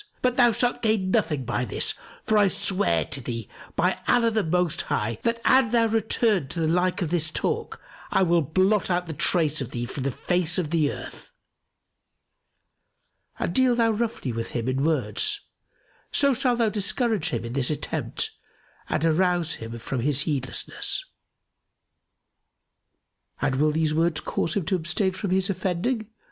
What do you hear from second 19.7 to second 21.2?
from his heedlessness."